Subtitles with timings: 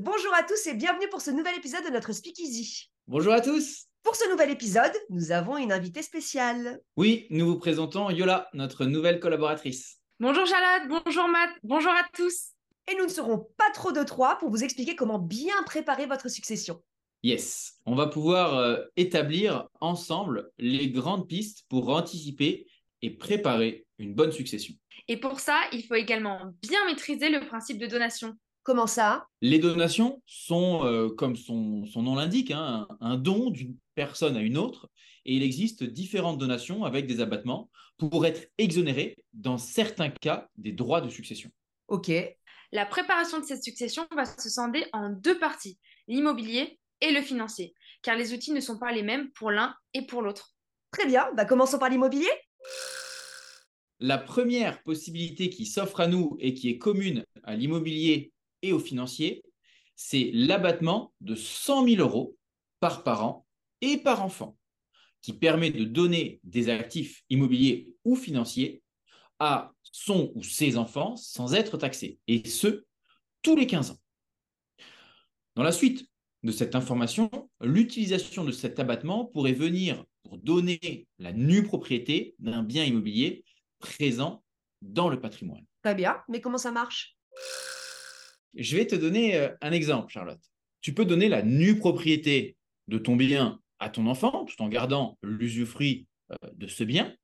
[0.00, 2.88] Bonjour à tous et bienvenue pour ce nouvel épisode de notre Speakeasy.
[3.08, 3.86] Bonjour à tous.
[4.04, 6.80] Pour ce nouvel épisode, nous avons une invitée spéciale.
[6.96, 9.98] Oui, nous vous présentons Yola, notre nouvelle collaboratrice.
[10.20, 12.50] Bonjour Charlotte, bonjour Matt, bonjour à tous.
[12.88, 16.28] Et nous ne serons pas trop de trois pour vous expliquer comment bien préparer votre
[16.28, 16.80] succession.
[17.24, 22.68] Yes, on va pouvoir euh, établir ensemble les grandes pistes pour anticiper
[23.02, 24.74] et préparer une bonne succession.
[25.08, 28.36] Et pour ça, il faut également bien maîtriser le principe de donation.
[28.68, 29.26] Comment ça?
[29.40, 34.36] Les donations sont, euh, comme son, son nom l'indique, hein, un, un don d'une personne
[34.36, 34.90] à une autre,
[35.24, 40.72] et il existe différentes donations avec des abattements pour être exonéré, dans certains cas, des
[40.72, 41.50] droits de succession.
[41.88, 42.12] Ok.
[42.70, 47.72] La préparation de cette succession va se scinder en deux parties, l'immobilier et le financier,
[48.02, 50.50] car les outils ne sont pas les mêmes pour l'un et pour l'autre.
[50.90, 52.28] Très bien, bah commençons par l'immobilier.
[53.98, 58.30] La première possibilité qui s'offre à nous et qui est commune à l'immobilier
[58.62, 59.42] et au financier,
[59.96, 62.36] c'est l'abattement de 100 000 euros
[62.80, 63.46] par parent
[63.80, 64.56] et par enfant,
[65.22, 68.82] qui permet de donner des actifs immobiliers ou financiers
[69.38, 72.84] à son ou ses enfants sans être taxés, et ce,
[73.42, 73.98] tous les 15 ans.
[75.56, 76.08] Dans la suite
[76.44, 82.62] de cette information, l'utilisation de cet abattement pourrait venir pour donner la nue propriété d'un
[82.62, 83.44] bien immobilier
[83.78, 84.44] présent
[84.82, 85.64] dans le patrimoine.
[85.82, 87.16] Très bien, mais comment ça marche?
[88.54, 90.40] Je vais te donner euh, un exemple, Charlotte.
[90.80, 92.56] Tu peux donner la nue propriété
[92.88, 97.14] de ton bien à ton enfant tout en gardant l'usufruit euh, de ce bien.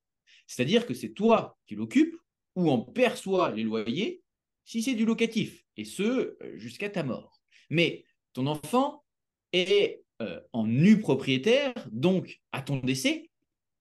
[0.47, 2.17] C'est-à-dire que c'est toi qui l'occupes
[2.55, 4.21] ou en perçois les loyers
[4.65, 7.41] si c'est du locatif, et ce, euh, jusqu'à ta mort.
[7.71, 9.05] Mais ton enfant
[9.53, 10.01] est
[10.53, 13.31] en nu propriétaire, donc à ton décès,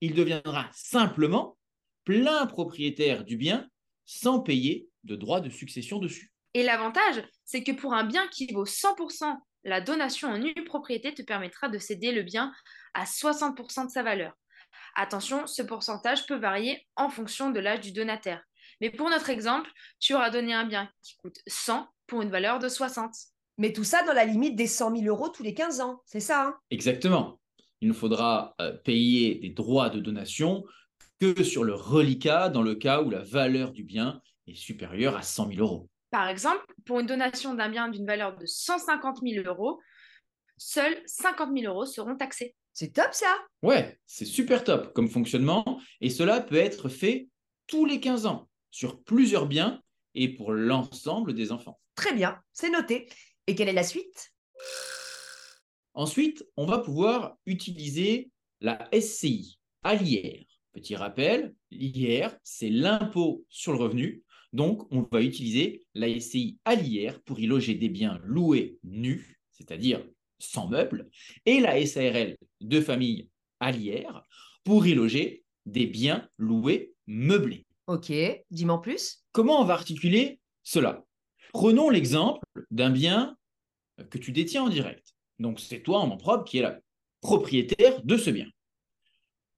[0.02, 1.58] il deviendra simplement
[2.04, 3.70] plein propriétaire du bien
[4.06, 6.33] sans payer de droits de succession dessus.
[6.54, 11.14] Et l'avantage, c'est que pour un bien qui vaut 100%, la donation en nue propriété
[11.14, 12.52] te permettra de céder le bien
[12.94, 14.34] à 60% de sa valeur.
[14.96, 18.44] Attention, ce pourcentage peut varier en fonction de l'âge du donataire.
[18.82, 22.60] Mais pour notre exemple, tu auras donné un bien qui coûte 100 pour une valeur
[22.60, 23.14] de 60.
[23.58, 26.20] Mais tout ça dans la limite des 100 000 euros tous les 15 ans, c'est
[26.20, 26.58] ça hein?
[26.70, 27.40] Exactement.
[27.82, 30.64] Il nous faudra euh, payer des droits de donation
[31.20, 35.22] que sur le reliquat dans le cas où la valeur du bien est supérieure à
[35.22, 35.90] 100 000 euros.
[36.14, 39.80] Par exemple, pour une donation d'un bien d'une valeur de 150 000 euros,
[40.60, 42.56] seuls 50 000 euros seront taxés.
[42.72, 47.30] C'est top ça Ouais, c'est super top comme fonctionnement et cela peut être fait
[47.66, 49.82] tous les 15 ans sur plusieurs biens
[50.14, 51.80] et pour l'ensemble des enfants.
[51.96, 53.10] Très bien, c'est noté.
[53.48, 54.34] Et quelle est la suite?
[55.96, 58.30] Ensuite, on va pouvoir utiliser
[58.62, 60.46] la SCI à l'IR.
[60.74, 64.24] Petit rappel, l'IR, c'est l'impôt sur le revenu.
[64.54, 69.40] Donc, on va utiliser la SCI à l'IR pour y loger des biens loués nus,
[69.52, 70.06] c'est-à-dire
[70.38, 71.10] sans meubles,
[71.46, 74.22] et la SARL de famille à l'IR
[74.64, 77.66] pour y loger des biens loués meublés.
[77.88, 78.12] Ok,
[78.52, 79.24] dis-moi en plus.
[79.32, 81.04] Comment on va articuler cela?
[81.52, 83.36] Prenons l'exemple d'un bien
[84.10, 85.16] que tu détiens en direct.
[85.40, 86.80] Donc, c'est toi en nom propre qui est la
[87.22, 88.48] propriétaire de ce bien.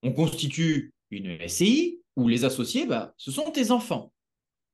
[0.02, 4.12] On constitue une SCI où les associés, bah, ce sont tes enfants.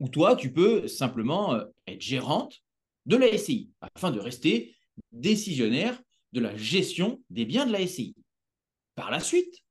[0.02, 2.60] Ou toi, tu peux simplement euh, être gérante
[3.06, 4.74] de la SCI afin de rester
[5.12, 6.02] décisionnaire
[6.32, 8.16] de la gestion des biens de la SCI.
[8.96, 9.62] Par la suite,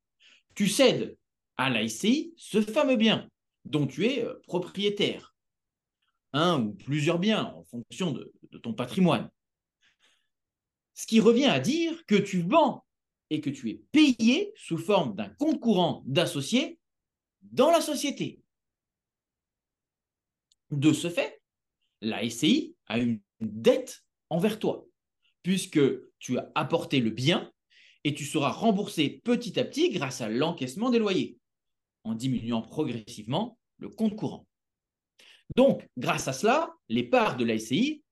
[0.56, 1.18] tu cèdes
[1.58, 3.30] à la SCI ce fameux bien
[3.66, 5.36] dont tu es euh, propriétaire.
[6.32, 8.34] Un ou plusieurs biens en fonction de,
[8.64, 9.30] ton patrimoine.
[10.94, 12.86] Ce qui revient à dire que tu vends
[13.32, 16.80] et que tu es payé sous forme d'un compte courant d'associé
[17.42, 18.42] dans la société.
[20.72, 21.42] De ce fait,
[22.00, 24.88] la SCI a une dette envers toi,
[25.44, 25.80] puisque
[26.20, 27.52] tu as apporté le bien
[28.04, 31.38] et tu seras remboursé petit à petit grâce à l'encaissement des loyers,
[32.04, 34.48] en diminuant progressivement le compte courant.
[35.56, 38.04] Donc, grâce à cela, les parts de la SCI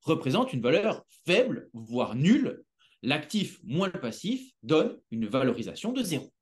[0.00, 2.64] représentent une valeur faible, voire nulle.
[3.02, 6.32] L'actif moins le passif donne une valorisation de zéro.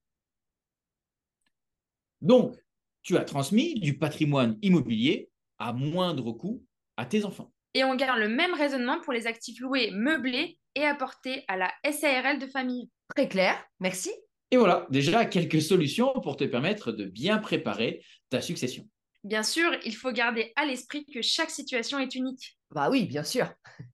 [2.20, 2.56] Donc,
[3.02, 6.64] tu as transmis du patrimoine immobilier à moindre coût
[6.96, 7.52] à tes enfants.
[7.74, 11.72] Et on garde le même raisonnement pour les actifs loués meublés et apportés à la
[11.84, 12.88] SARL de famille.
[13.14, 14.10] Très clair, merci.
[14.50, 18.88] Et voilà, déjà quelques solutions pour te permettre de bien préparer ta succession.
[19.24, 22.58] Bien sûr, il faut garder à l'esprit que chaque situation est unique.
[22.70, 23.48] Bah oui, bien sûr.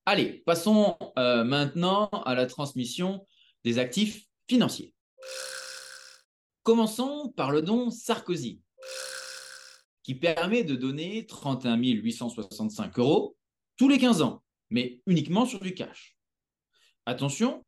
[0.05, 3.27] Allez, passons euh, maintenant à la transmission
[3.65, 4.93] des actifs financiers.
[6.63, 8.61] Commençons par le don Sarkozy,
[10.03, 13.37] qui permet de donner 31 865 euros
[13.77, 16.17] tous les 15 ans mais uniquement sur du cash.
[17.07, 17.65] Attention,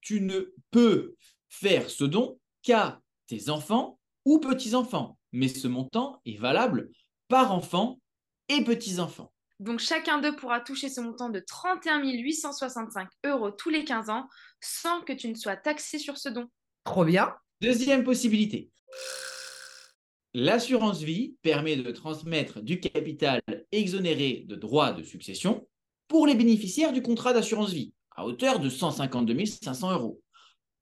[0.00, 1.14] tu ne peux
[1.48, 6.90] faire ce don qu'à tes enfants ou petits-enfants, mais ce montant est valable
[7.28, 8.00] par enfant
[8.48, 9.32] et petits-enfants.
[9.60, 14.28] Donc chacun d'eux pourra toucher ce montant de 31 865 euros tous les 15 ans
[14.60, 16.48] sans que tu ne sois taxé sur ce don.
[16.84, 17.34] Trop bien.
[17.60, 18.70] Deuxième possibilité.
[20.36, 23.40] L'assurance vie permet de transmettre du capital
[23.70, 25.68] exonéré de droits de succession
[26.08, 30.20] pour les bénéficiaires du contrat d'assurance vie à hauteur de 152 500 euros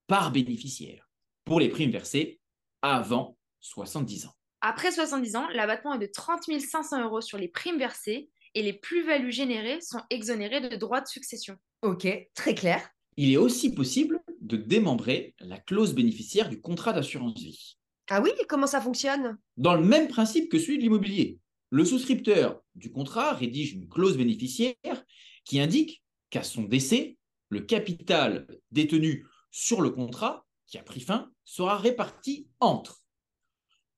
[0.06, 1.06] par bénéficiaire
[1.44, 2.40] pour les primes versées
[2.80, 4.34] avant 70 ans.
[4.62, 8.72] Après 70 ans, l'abattement est de 30 500 euros sur les primes versées et les
[8.72, 11.58] plus-values générées sont exonérées de droits de succession.
[11.82, 12.88] Ok, très clair.
[13.18, 17.76] Il est aussi possible de démembrer la clause bénéficiaire du contrat d'assurance vie.
[18.08, 19.38] Ah oui, comment ça fonctionne?
[19.56, 21.38] Dans le même principe que celui de l'immobilier.
[21.70, 25.04] Le souscripteur du contrat rédige une clause bénéficiaire
[25.44, 27.16] qui indique qu'à son décès,
[27.48, 33.02] le capital détenu sur le contrat qui a pris fin sera réparti entre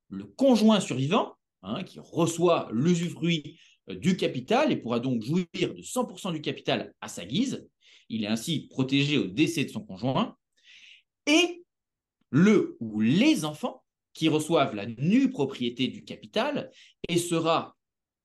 [0.08, 3.58] le conjoint survivant, hein, qui reçoit l'usufruit
[3.88, 7.68] euh, du capital et pourra donc jouir de 100% du capital à sa guise.
[8.08, 10.36] Il est ainsi protégé au décès de son conjoint.
[11.26, 11.64] Et
[12.30, 13.83] le ou les enfants
[14.14, 16.70] qui reçoivent la nue propriété du capital
[17.08, 17.76] et sera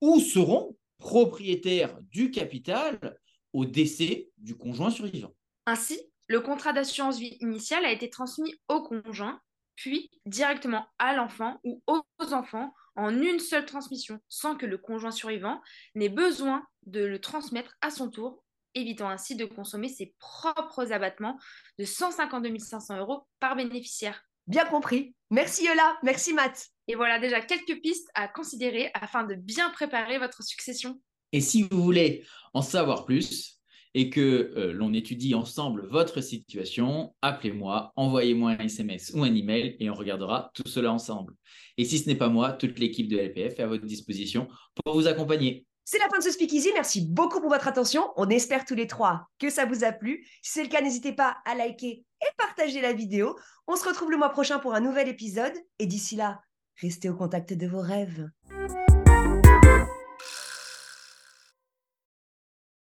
[0.01, 3.17] ou seront propriétaires du capital
[3.53, 5.33] au décès du conjoint survivant.
[5.65, 9.41] Ainsi, le contrat d'assurance vie initial a été transmis au conjoint,
[9.75, 15.11] puis directement à l'enfant ou aux enfants en une seule transmission, sans que le conjoint
[15.11, 15.61] survivant
[15.95, 18.43] n'ait besoin de le transmettre à son tour,
[18.75, 21.39] évitant ainsi de consommer ses propres abattements
[21.79, 24.28] de 152 500 euros par bénéficiaire.
[24.49, 25.13] Bien compris.
[25.29, 26.69] Merci Yola, merci Matt.
[26.87, 30.99] Et voilà déjà quelques pistes à considérer afin de bien préparer votre succession.
[31.31, 32.25] Et si vous voulez
[32.55, 33.59] en savoir plus,
[33.93, 39.75] et que euh, l'on étudie ensemble votre situation, appelez-moi, envoyez-moi un SMS ou un email
[39.79, 41.35] et on regardera tout cela ensemble.
[41.77, 44.47] Et si ce n'est pas moi, toute l'équipe de LPF est à votre disposition
[44.83, 45.67] pour vous accompagner.
[45.91, 46.69] C'est la fin de ce Speakeasy.
[46.75, 48.11] Merci beaucoup pour votre attention.
[48.15, 50.23] On espère tous les trois que ça vous a plu.
[50.43, 53.35] Si c'est le cas, n'hésitez pas à liker et partager la vidéo.
[53.65, 55.53] On se retrouve le mois prochain pour un nouvel épisode.
[55.79, 56.41] Et d'ici là,
[56.79, 58.29] restez au contact de vos rêves.